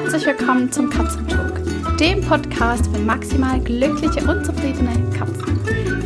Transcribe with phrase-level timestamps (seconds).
[0.00, 1.60] Herzlich willkommen zum Katzentalk,
[1.98, 5.58] dem Podcast für maximal glückliche und zufriedene Katzen.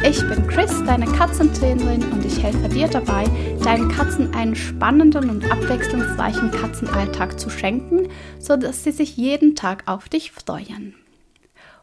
[0.03, 3.24] Ich bin Chris, deine Katzentrainerin und ich helfe dir dabei,
[3.63, 8.08] deinen Katzen einen spannenden und abwechslungsreichen Katzenalltag zu schenken,
[8.38, 10.95] sodass sie sich jeden Tag auf dich freuen.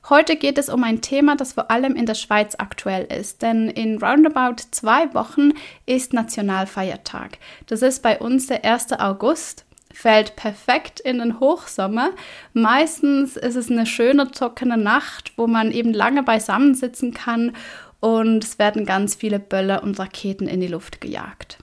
[0.09, 3.69] Heute geht es um ein Thema, das vor allem in der Schweiz aktuell ist, denn
[3.69, 5.51] in roundabout zwei Wochen
[5.85, 7.37] ist Nationalfeiertag.
[7.67, 8.93] Das ist bei uns der 1.
[8.93, 12.11] August fällt perfekt in den Hochsommer.
[12.53, 17.53] Meistens ist es eine schöne, trockene Nacht, wo man eben lange beisammensitzen kann
[17.99, 21.57] und es werden ganz viele Böller und Raketen in die Luft gejagt.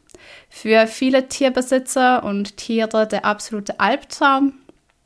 [0.48, 4.54] Für viele Tierbesitzer und Tiere der absolute Albtraum.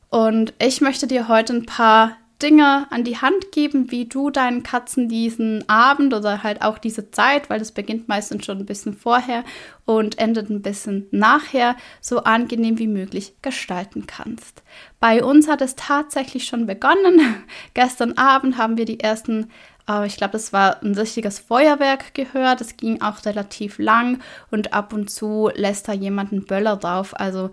[0.09, 4.63] Und ich möchte dir heute ein paar Dinge an die Hand geben, wie du deinen
[4.63, 8.93] Katzen diesen Abend oder halt auch diese Zeit, weil das beginnt meistens schon ein bisschen
[8.93, 9.43] vorher
[9.85, 14.63] und endet ein bisschen nachher, so angenehm wie möglich gestalten kannst.
[14.99, 17.43] Bei uns hat es tatsächlich schon begonnen.
[17.73, 19.49] Gestern Abend haben wir die ersten
[19.87, 22.61] äh, ich glaube, das war ein richtiges Feuerwerk gehört.
[22.61, 27.19] Es ging auch relativ lang und ab und zu lässt da jemand einen Böller drauf.
[27.19, 27.51] Also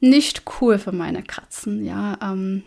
[0.00, 2.18] nicht cool für meine Katzen, ja.
[2.20, 2.64] Ähm,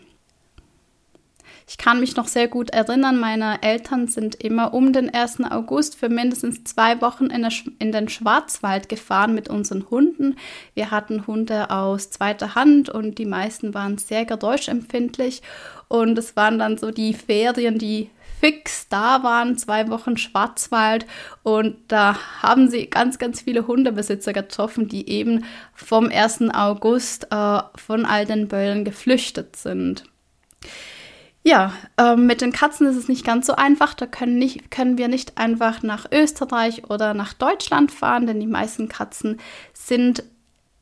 [1.68, 5.40] ich kann mich noch sehr gut erinnern, meine Eltern sind immer um den 1.
[5.50, 7.46] August für mindestens zwei Wochen in,
[7.80, 10.36] in, den Schwarzwald gefahren mit unseren Hunden.
[10.74, 15.42] Wir hatten Hunde aus zweiter Hand und die meisten waren sehr geräuschempfindlich.
[15.88, 21.06] Und es waren dann so die Ferien, die fix da waren, zwei Wochen Schwarzwald
[21.42, 26.50] und da haben sie ganz, ganz viele Hundebesitzer getroffen, die eben vom 1.
[26.52, 30.04] August äh, von all den Böllen geflüchtet sind.
[31.46, 33.94] Ja, ähm, mit den Katzen ist es nicht ganz so einfach.
[33.94, 38.48] Da können, nicht, können wir nicht einfach nach Österreich oder nach Deutschland fahren, denn die
[38.48, 39.38] meisten Katzen
[39.72, 40.24] sind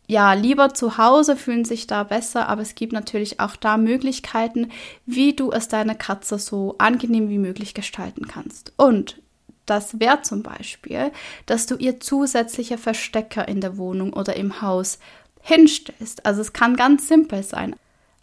[0.06, 4.70] ja lieber zu Hause, fühlen sich da besser, aber es gibt natürlich auch da Möglichkeiten,
[5.04, 8.72] wie du es deiner Katze so angenehm wie möglich gestalten kannst.
[8.78, 9.20] Und
[9.66, 11.12] das wäre zum Beispiel,
[11.44, 14.98] dass du ihr zusätzliche Verstecker in der Wohnung oder im Haus
[15.42, 16.24] hinstellst.
[16.24, 17.76] Also es kann ganz simpel sein.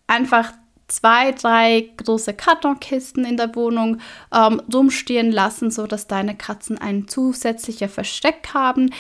[0.07, 0.53] Einfach
[0.91, 3.97] zwei, drei große Kartonkisten in der Wohnung
[4.33, 8.91] ähm, rumstehen lassen, sodass deine Katzen ein zusätzliches Versteck haben.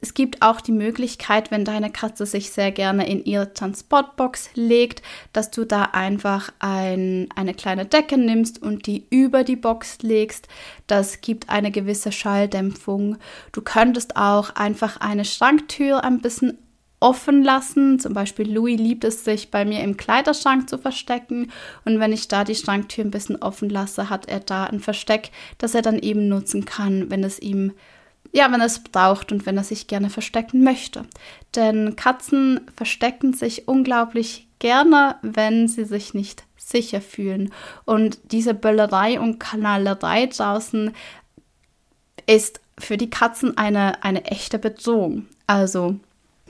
[0.00, 5.00] Es gibt auch die Möglichkeit, wenn deine Katze sich sehr gerne in ihre Transportbox legt,
[5.32, 10.46] dass du da einfach ein, eine kleine Decke nimmst und die über die Box legst.
[10.86, 13.16] Das gibt eine gewisse Schalldämpfung.
[13.52, 16.58] Du könntest auch einfach eine Schranktür ein bisschen
[17.04, 17.98] offen lassen.
[17.98, 21.52] Zum Beispiel Louis liebt es, sich bei mir im Kleiderschrank zu verstecken.
[21.84, 25.30] Und wenn ich da die Schranktür ein bisschen offen lasse, hat er da ein Versteck,
[25.58, 27.72] das er dann eben nutzen kann, wenn es ihm
[28.32, 31.04] ja, wenn es braucht und wenn er sich gerne verstecken möchte.
[31.54, 37.52] Denn Katzen verstecken sich unglaublich gerne, wenn sie sich nicht sicher fühlen.
[37.84, 40.92] Und diese Böllerei und Kanalerei draußen
[42.26, 45.26] ist für die Katzen eine, eine echte Bedrohung.
[45.46, 46.00] Also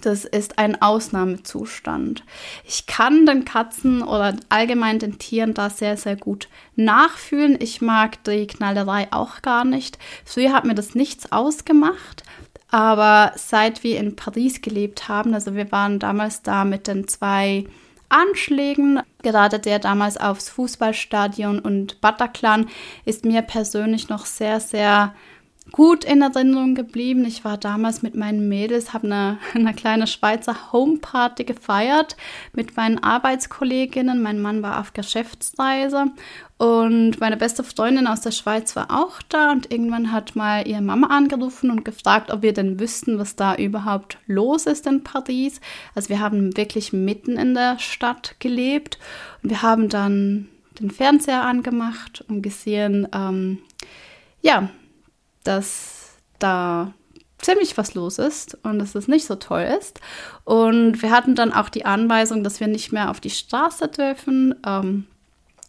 [0.01, 2.25] das ist ein Ausnahmezustand.
[2.65, 7.57] Ich kann den Katzen oder allgemein den Tieren da sehr, sehr gut nachfühlen.
[7.61, 9.99] Ich mag die Knallerei auch gar nicht.
[10.25, 12.23] Früher hat mir das nichts ausgemacht.
[12.71, 17.67] Aber seit wir in Paris gelebt haben, also wir waren damals da mit den zwei
[18.09, 22.69] Anschlägen, gerade der damals aufs Fußballstadion und Bataclan,
[23.05, 25.15] ist mir persönlich noch sehr, sehr
[25.73, 27.25] gut in Erinnerung geblieben.
[27.25, 32.17] Ich war damals mit meinen Mädels, habe eine, eine kleine Schweizer Homeparty gefeiert
[32.53, 34.23] mit meinen Arbeitskolleginnen.
[34.23, 36.07] Mein Mann war auf Geschäftsreise
[36.59, 40.83] und meine beste Freundin aus der Schweiz war auch da und irgendwann hat mal ihre
[40.83, 45.61] Mama angerufen und gefragt, ob wir denn wüssten, was da überhaupt los ist in Paris.
[45.95, 48.99] Also wir haben wirklich mitten in der Stadt gelebt
[49.43, 50.49] und wir haben dann
[50.81, 53.59] den Fernseher angemacht und gesehen, ähm,
[54.43, 54.69] ja,
[55.45, 56.93] dass da
[57.39, 60.01] ziemlich was los ist und dass es nicht so toll ist.
[60.45, 64.55] Und wir hatten dann auch die Anweisung, dass wir nicht mehr auf die Straße dürfen.
[64.67, 65.07] Ähm,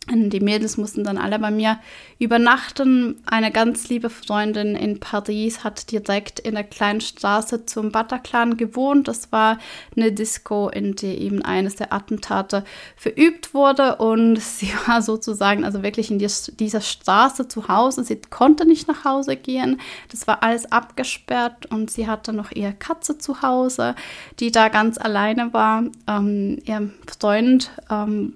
[0.08, 1.80] die Mädels mussten dann alle bei mir
[2.20, 3.22] übernachten.
[3.26, 9.08] Eine ganz liebe Freundin in Paris hat direkt in der kleinen Straße zum Bataclan gewohnt.
[9.08, 9.58] Das war
[9.98, 12.64] eine Disco, in der eben eines der Attentate
[12.96, 13.96] verübt wurde.
[13.96, 18.04] Und sie war sozusagen also wirklich in dieser Straße zu Hause.
[18.04, 19.82] Sie konnte nicht nach Hause gehen.
[20.12, 23.96] Das war alles abgesperrt und sie hatte noch ihre Katze zu Hause,
[24.40, 25.84] die da ganz alleine war.
[26.08, 28.34] Ähm, ihr Freund ähm,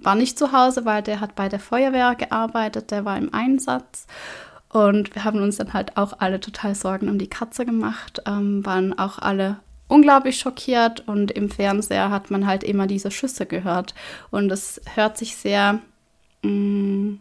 [0.00, 4.06] war nicht zu Hause, weil der hat bei der Feuerwehr gearbeitet, der war im Einsatz.
[4.68, 8.64] Und wir haben uns dann halt auch alle total Sorgen um die Katze gemacht, ähm,
[8.66, 13.94] waren auch alle unglaublich schockiert und im Fernseher hat man halt immer diese Schüsse gehört
[14.30, 15.80] und es hört sich sehr
[16.42, 17.20] mh, mm,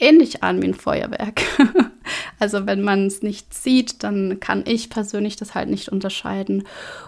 [0.00, 1.42] ähnlich an wie ein Feuerwerk.
[2.38, 6.64] also wenn man es nicht sieht, dann kann ich persönlich das halt nicht unterscheiden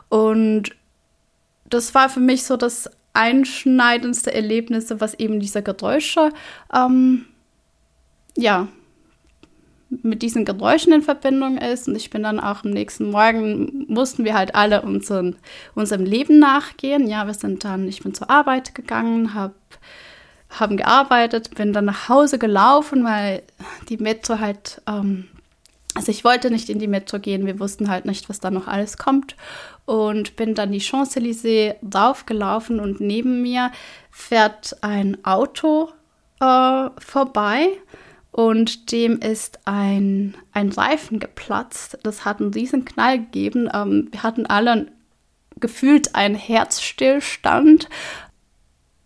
[0.09, 0.71] und
[1.69, 6.31] das war für mich so das einschneidendste Erlebnis, was eben diese Geräusche
[6.73, 7.27] ähm,
[8.37, 8.69] ja
[10.03, 11.89] mit diesen Geräuschen in Verbindung ist.
[11.89, 15.37] Und ich bin dann auch am nächsten Morgen, mussten wir halt alle unseren,
[15.75, 17.07] unserem Leben nachgehen.
[17.07, 19.55] Ja, wir sind dann, ich bin zur Arbeit gegangen, habe
[20.49, 23.43] haben gearbeitet, bin dann nach Hause gelaufen, weil
[23.89, 25.27] die Metro halt, ähm,
[25.95, 28.69] also ich wollte nicht in die Metro gehen, wir wussten halt nicht, was da noch
[28.69, 29.37] alles kommt
[29.87, 33.73] und bin dann die Champs-Élysées raufgelaufen und neben mir
[34.11, 35.91] fährt ein Auto
[36.41, 37.69] äh, vorbei
[38.33, 41.99] und dem ist ein, ein Reifen geplatzt.
[42.03, 43.71] Das hat einen riesen Knall gegeben.
[43.73, 44.89] Ähm, wir hatten alle
[45.59, 47.89] gefühlt einen Herzstillstand.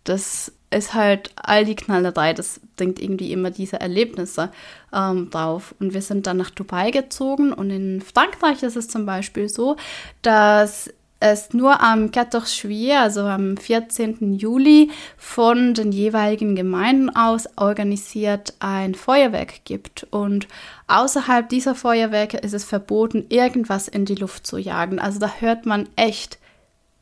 [0.03, 4.49] Das ist halt all die Knallerei, das bringt irgendwie immer diese Erlebnisse
[4.91, 5.75] ähm, drauf.
[5.79, 9.75] Und wir sind dann nach Dubai gezogen und in Frankreich ist es zum Beispiel so,
[10.23, 10.89] dass
[11.19, 14.33] es nur am 14 Juillet, also am 14.
[14.33, 20.07] Juli, von den jeweiligen Gemeinden aus organisiert ein Feuerwerk gibt.
[20.09, 20.47] Und
[20.87, 24.97] außerhalb dieser Feuerwerke ist es verboten, irgendwas in die Luft zu jagen.
[24.97, 26.39] Also da hört man echt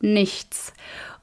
[0.02, 0.74] nichts.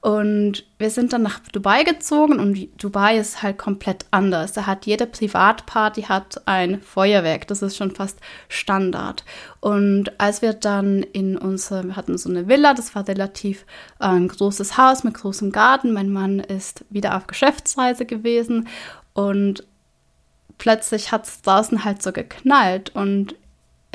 [0.06, 4.53] Und wir sind dann nach Dubai gezogen und Dubai ist halt komplett anders.
[4.53, 7.49] Da hat jede Privatparty hat ein Feuerwerk.
[7.49, 9.25] Das ist schon fast Standard.
[9.58, 13.62] Und als wir dann in unsere, wir hatten so eine Villa, das war relativ
[13.99, 15.93] äh, ein großes Haus mit großem Garten.
[15.93, 18.69] Mein Mann ist wieder auf Geschäftsreise gewesen
[19.12, 19.67] und
[20.56, 23.35] plötzlich hat es draußen halt so geknallt und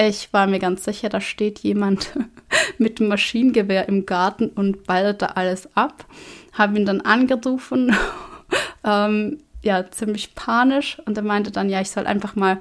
[0.08, 2.12] ich war mir ganz sicher, da steht jemand
[2.78, 6.06] mit dem Maschinengewehr im Garten und ballert da alles ab.
[6.54, 7.96] Habe ihn dann angerufen,
[8.84, 10.98] ähm, ja, ziemlich panisch.
[11.06, 12.60] Und er meinte dann, ja, ich soll einfach mal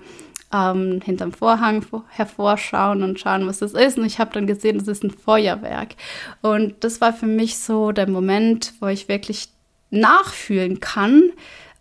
[0.53, 3.99] ähm, hinterm Vorhang hervorschauen und schauen, was das ist.
[3.99, 5.95] Und ich habe dann gesehen, das ist ein Feuerwerk.
[6.43, 9.49] Und das war für mich so der Moment, wo ich wirklich
[9.91, 11.33] nachfühlen kann,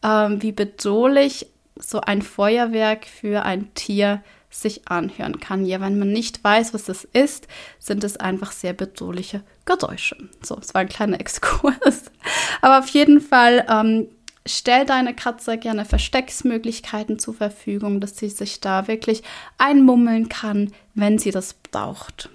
[0.03, 5.65] ähm, wie bedrohlich so ein Feuerwerk für ein Tier ist sich anhören kann.
[5.65, 7.47] Ja, wenn man nicht weiß, was das ist,
[7.77, 10.17] sind es einfach sehr bedrohliche Geräusche.
[10.41, 12.05] So, es war ein kleiner Exkurs.
[12.61, 14.07] Aber auf jeden Fall ähm,
[14.45, 19.23] stell deine Katze gerne Verstecksmöglichkeiten zur Verfügung, dass sie sich da wirklich
[19.57, 22.29] einmummeln kann, wenn sie das braucht.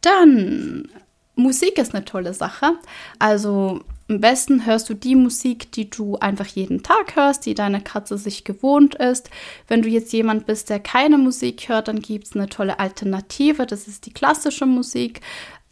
[0.00, 0.88] Dann
[1.36, 2.74] Musik ist eine tolle Sache.
[3.18, 7.80] Also am besten hörst du die Musik, die du einfach jeden Tag hörst, die deine
[7.80, 9.30] Katze sich gewohnt ist.
[9.68, 13.66] Wenn du jetzt jemand bist, der keine Musik hört, dann gibt es eine tolle Alternative.
[13.66, 15.20] Das ist die klassische Musik.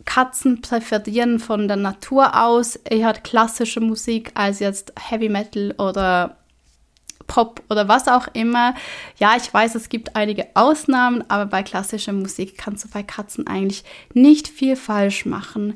[0.04, 6.36] Katzen präferieren von der Natur aus eher klassische Musik als jetzt Heavy Metal oder
[7.26, 8.74] Pop oder was auch immer.
[9.18, 13.46] Ja, ich weiß, es gibt einige Ausnahmen, aber bei klassischer Musik kannst du bei Katzen
[13.48, 13.84] eigentlich
[14.14, 15.74] nicht viel falsch machen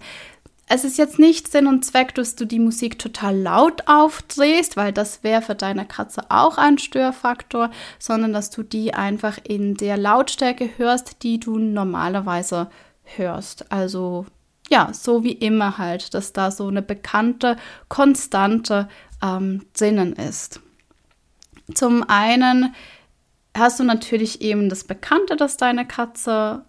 [0.69, 4.93] es ist jetzt nicht Sinn und Zweck, dass du die Musik total laut aufdrehst, weil
[4.93, 9.97] das wäre für deine Katze auch ein Störfaktor, sondern dass du die einfach in der
[9.99, 12.70] Lautstärke hörst, die du normalerweise
[13.17, 13.70] hörst.
[13.70, 14.26] Also
[14.70, 17.56] ja, so wie immer halt, dass da so eine bekannte,
[17.88, 18.89] konstante
[19.22, 20.60] ähm, drinnen ist.
[21.75, 22.75] Zum einen
[23.56, 26.65] hast du natürlich eben das Bekannte, dass deine Katze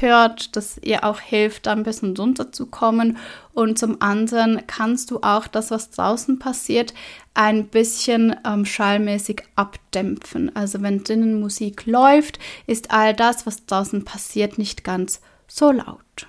[0.00, 3.18] hört, das ihr auch hilft, da ein bisschen runterzukommen.
[3.52, 6.94] Und zum anderen kannst du auch das, was draußen passiert,
[7.34, 10.54] ein bisschen ähm, schallmäßig abdämpfen.
[10.54, 16.28] Also wenn drinnen Musik läuft, ist all das, was draußen passiert, nicht ganz so laut.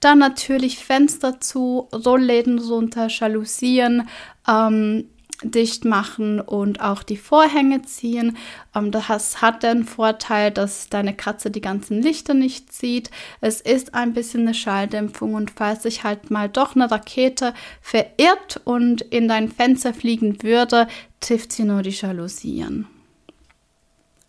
[0.00, 4.08] Dann natürlich Fenster zu, Rollläden runter, Jalousien.
[4.46, 5.08] Ähm,
[5.42, 8.36] dicht machen und auch die Vorhänge ziehen.
[8.74, 13.10] Ähm, das hat den Vorteil, dass deine Katze die ganzen Lichter nicht sieht.
[13.40, 18.60] Es ist ein bisschen eine Schalldämpfung und falls sich halt mal doch eine Rakete verirrt
[18.64, 20.88] und in dein Fenster fliegen würde,
[21.20, 22.86] trifft sie nur die Jalousien.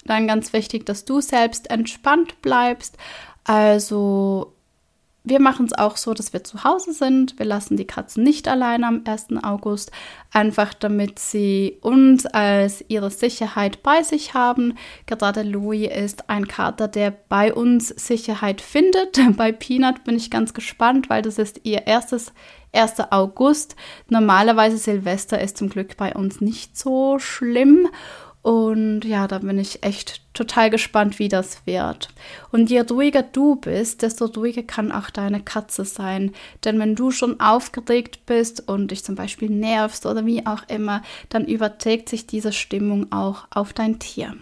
[0.06, 2.98] Dann ganz wichtig, dass du selbst entspannt bleibst.
[3.44, 4.54] Also
[5.30, 7.38] wir machen es auch so, dass wir zu Hause sind.
[7.38, 9.28] Wir lassen die Katzen nicht alleine am 1.
[9.44, 9.92] August,
[10.32, 14.76] einfach damit sie uns als ihre Sicherheit bei sich haben.
[15.06, 19.20] Gerade Louis ist ein Kater, der bei uns Sicherheit findet.
[19.38, 22.34] Bei Peanut bin ich ganz gespannt, weil das ist ihr erstes
[22.74, 23.12] 1.
[23.12, 23.76] August.
[24.10, 27.88] Normalerweise Silvester ist zum Glück bei uns nicht so schlimm.
[28.42, 32.10] Und ja, da bin ich echt total gespannt, wie das wird.
[32.52, 36.32] Und je ruhiger du bist, desto ruhiger kann auch deine Katze sein.
[36.64, 41.02] Denn wenn du schon aufgeregt bist und dich zum Beispiel nervst oder wie auch immer,
[41.28, 44.36] dann überträgt sich diese Stimmung auch auf dein Tier.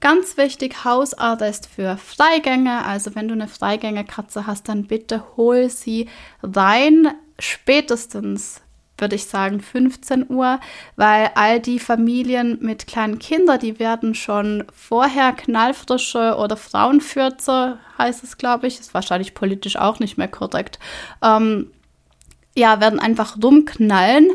[0.00, 2.84] Ganz wichtig, Hausarrest für Freigänge.
[2.84, 6.08] Also wenn du eine Freigängerkatze hast, dann bitte hol sie
[6.42, 7.08] rein.
[7.38, 8.60] Spätestens
[8.98, 10.60] würde ich sagen 15 Uhr,
[10.96, 18.24] weil all die Familien mit kleinen Kindern, die werden schon vorher knallfrische oder Frauenfürze, heißt
[18.24, 20.78] es, glaube ich, ist wahrscheinlich politisch auch nicht mehr korrekt,
[21.22, 21.70] ähm,
[22.54, 24.30] ja, werden einfach rumknallen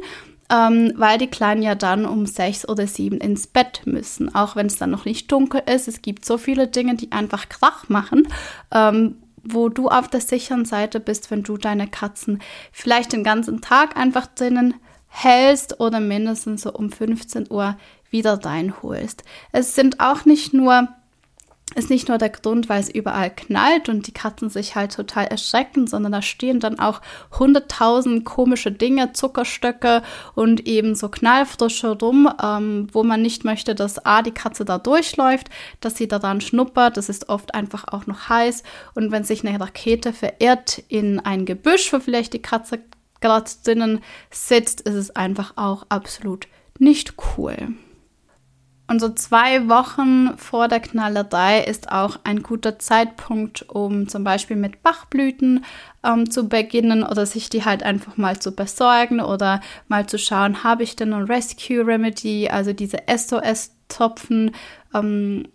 [0.54, 4.68] ähm, weil die Kleinen ja dann um sechs oder sieben ins Bett müssen, auch wenn
[4.68, 5.88] es dann noch nicht dunkel ist.
[5.88, 8.28] Es gibt so viele Dinge, die einfach Krach machen.
[8.72, 13.62] Ähm, wo du auf der sicheren Seite bist, wenn du deine Katzen vielleicht den ganzen
[13.62, 14.76] Tag einfach drinnen
[15.08, 17.78] hältst oder mindestens so um 15 Uhr
[18.10, 19.24] wieder reinholst.
[19.52, 20.88] Es sind auch nicht nur
[21.76, 25.26] ist nicht nur der Grund, weil es überall knallt und die Katzen sich halt total
[25.26, 27.02] erschrecken, sondern da stehen dann auch
[27.38, 30.04] hunderttausend komische Dinge, Zuckerstöcke
[30.36, 34.78] und eben so Knallfrische rum, ähm, wo man nicht möchte, dass A, die Katze da
[34.78, 35.50] durchläuft,
[35.82, 36.98] dass sie da dran schnuppert.
[36.98, 38.64] Das ist oft einfach auch noch heiß.
[38.96, 42.80] Und wenn sich eine Rakete verirrt in ein Gebüsch, wo vielleicht die Katze
[43.22, 44.02] gerade drinnen
[44.32, 46.48] sitzt, ist es einfach auch absolut
[46.80, 47.56] nicht cool.
[48.94, 54.56] Und so zwei Wochen vor der Knallerei ist auch ein guter Zeitpunkt, um zum Beispiel
[54.56, 55.66] mit Bachblüten
[56.04, 60.64] ähm, zu beginnen oder sich die halt einfach mal zu besorgen oder mal zu schauen,
[60.64, 64.52] habe ich denn ein Rescue Remedy, also diese SOS-Tropfen
[64.94, 65.48] ähm,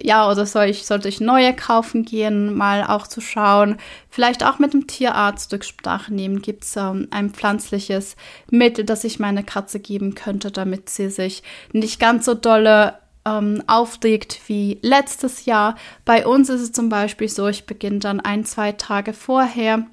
[0.00, 3.76] ja, oder soll ich, sollte ich neue kaufen gehen, mal auch zu schauen.
[4.08, 6.42] Vielleicht auch mit dem Tierarzt Rücksprache nehmen.
[6.42, 8.16] Gibt es ähm, ein pflanzliches
[8.50, 13.62] Mittel, das ich meiner Katze geben könnte, damit sie sich nicht ganz so dolle ähm,
[13.66, 15.76] aufregt wie letztes Jahr.
[16.04, 19.86] Bei uns ist es zum Beispiel so, ich beginne dann ein, zwei Tage vorher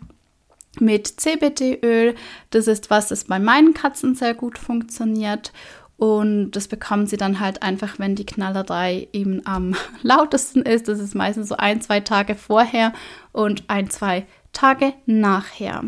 [0.79, 2.15] mit CBD-Öl.
[2.49, 5.51] Das ist was, das bei meinen Katzen sehr gut funktioniert.
[6.01, 10.87] Und das bekommen sie dann halt einfach, wenn die Knallerei eben am lautesten ist.
[10.87, 12.91] Das ist meistens so ein, zwei Tage vorher
[13.33, 15.83] und ein, zwei Tage nachher.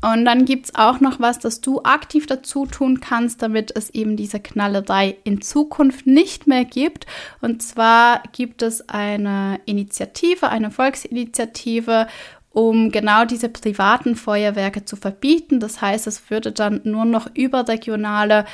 [0.00, 3.90] Und dann gibt es auch noch was, das du aktiv dazu tun kannst, damit es
[3.90, 7.06] eben diese Knallerei in Zukunft nicht mehr gibt.
[7.40, 12.06] Und zwar gibt es eine Initiative, eine Volksinitiative,
[12.50, 15.58] um genau diese privaten Feuerwerke zu verbieten.
[15.58, 18.44] Das heißt, es würde dann nur noch überregionale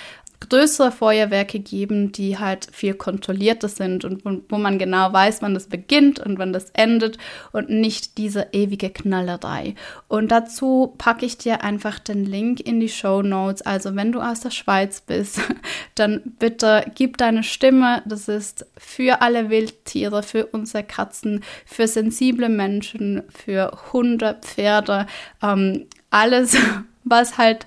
[0.48, 5.54] größere Feuerwerke geben, die halt viel kontrollierter sind und wo, wo, man genau weiß, wann
[5.54, 7.18] das beginnt und wann das endet
[7.52, 9.74] und nicht diese ewige Knallerei.
[10.08, 13.62] Und dazu packe ich dir einfach den Link in die Show Notes.
[13.62, 15.40] Also wenn du aus der Schweiz bist,
[15.94, 18.02] dann bitte gib deine Stimme.
[18.06, 25.06] Das ist für alle Wildtiere, für unsere Katzen, für sensible Menschen, für Hunde, Pferde,
[25.42, 26.56] ähm, alles,
[27.04, 27.66] was halt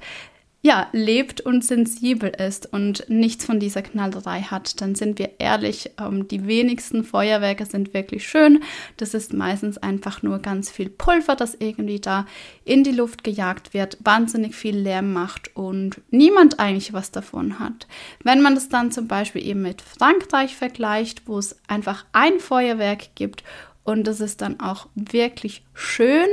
[0.68, 5.92] ja, lebt und sensibel ist und nichts von dieser Knallerei hat, dann sind wir ehrlich,
[5.98, 8.62] ähm, die wenigsten Feuerwerke sind wirklich schön.
[8.98, 12.26] Das ist meistens einfach nur ganz viel Pulver, das irgendwie da
[12.66, 17.88] in die Luft gejagt wird, wahnsinnig viel Lärm macht und niemand eigentlich was davon hat.
[18.26, 23.16] Wenn man das dann zum Beispiel eben mit Frankreich vergleicht, wo es einfach ein Feuerwerk
[23.16, 23.46] gibt
[23.86, 26.28] und es ist dann auch wirklich schön,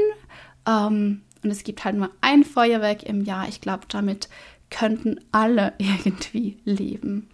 [0.67, 3.49] ähm, und es gibt halt nur ein Feuerwerk im Jahr.
[3.49, 4.29] Ich glaube, damit
[4.71, 7.29] könnten alle irgendwie leben.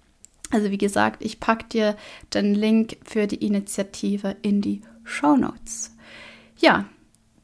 [0.51, 1.97] Also wie gesagt, ich packe dir
[2.35, 5.95] den Link für die Initiative in die Show Notes.
[6.59, 6.87] Ja,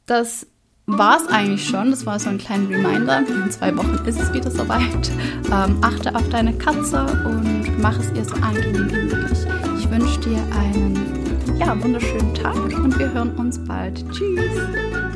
[0.05, 0.45] das
[0.85, 1.91] war es eigentlich schon.
[1.91, 3.19] Das war so ein kleiner Reminder.
[3.19, 5.11] In zwei Wochen ist es wieder soweit.
[5.51, 9.39] Ähm, achte auf deine Katze und mach es ihr so angenehm wie möglich.
[9.77, 14.03] Ich wünsche dir einen ja, wunderschönen Tag und wir hören uns bald.
[14.11, 15.06] Tschüss!